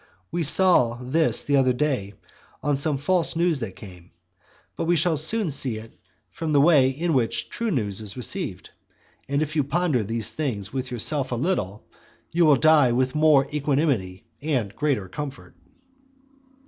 We 0.31 0.43
saw 0.43 0.95
this 0.95 1.45
the 1.45 1.57
other 1.57 1.73
day 1.73 2.15
on 2.63 2.75
some 2.75 2.97
false 2.97 3.35
news 3.35 3.59
that 3.59 3.75
came; 3.75 4.09
but 4.75 4.85
we 4.85 4.95
shall 4.95 5.15
soon 5.15 5.51
see 5.51 5.77
it 5.77 5.93
from 6.31 6.53
the 6.53 6.59
way 6.59 6.89
in 6.89 7.13
which 7.13 7.49
true 7.51 7.69
news 7.69 8.01
is 8.01 8.17
received. 8.17 8.71
And 9.29 9.43
if 9.43 9.55
you 9.55 9.63
ponder 9.63 10.03
these 10.03 10.31
things 10.33 10.73
with 10.73 10.89
yourself 10.89 11.31
a 11.31 11.35
little, 11.35 11.83
you 12.31 12.45
will 12.47 12.55
die 12.55 12.91
with 12.93 13.13
more 13.13 13.47
equanimity, 13.53 14.25
and 14.41 14.75
greater 14.75 15.07
comfort. 15.07 15.53